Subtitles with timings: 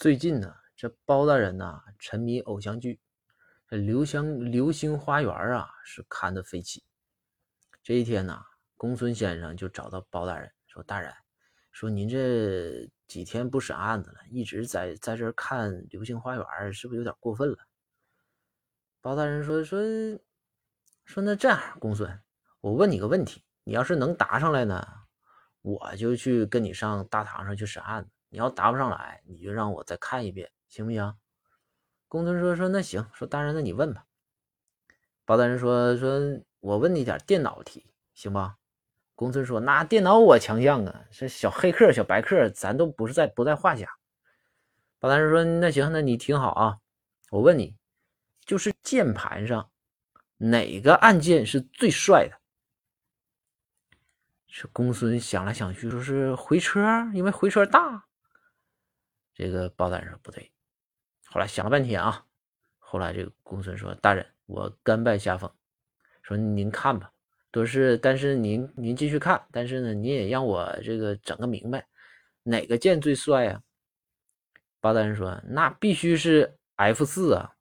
[0.00, 2.98] 最近呢，这包大人呐沉迷偶像剧，
[3.68, 6.82] 这《流香流星花园》啊是看得飞起。
[7.82, 8.42] 这一天呢，
[8.78, 11.12] 公孙先生就找到包大人说：“大人，
[11.70, 16.42] 说您这几天不审案子了，一直在在这看《流星花园》，
[16.72, 17.58] 是不是有点过分了？”
[19.02, 19.82] 包大人说：“说
[21.04, 22.22] 说那这样，公孙，
[22.62, 24.82] 我问你个问题，你要是能答上来呢，
[25.60, 31.14] 我就去跟你上大堂上去审案子。”你要答不上来，你就让我再看一遍，行不行？
[32.08, 34.06] 公孙说说那行，说大人那你问吧。
[35.24, 38.56] 包大人说说我问你点电脑题，行吧？
[39.14, 43.96] 公孙说那电脑我强项啊，这小黑客、小白客咱都不是在不在话下。
[44.98, 46.78] 包大人说那行，那你听好啊，
[47.30, 47.76] 我问你，
[48.44, 49.70] 就是键盘上
[50.36, 52.40] 哪个按键是最帅的？
[54.46, 56.80] 这公孙想来想去，说是回车，
[57.12, 58.06] 因为回车大。
[59.40, 60.52] 这个包大人说不对，
[61.24, 62.26] 后来想了半天啊，
[62.78, 65.50] 后来这个公孙说：“大人，我甘拜下风，
[66.22, 67.10] 说您看吧，
[67.50, 71.86] 都是，但是您您继续看，但是呢，您也让我这个整个明白，
[72.42, 73.62] 哪个剑最帅啊？”
[74.78, 77.54] 包大人说：“那必须是 F 四啊。”